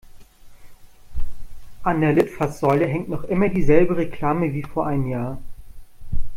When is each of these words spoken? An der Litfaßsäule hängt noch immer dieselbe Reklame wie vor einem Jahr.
An 1.83 2.01
der 2.01 2.13
Litfaßsäule 2.13 2.87
hängt 2.87 3.07
noch 3.07 3.23
immer 3.25 3.49
dieselbe 3.49 3.97
Reklame 3.97 4.51
wie 4.51 4.63
vor 4.63 4.87
einem 4.87 5.07
Jahr. 5.07 5.37